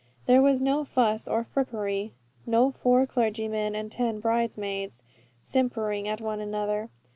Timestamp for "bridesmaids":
4.19-5.03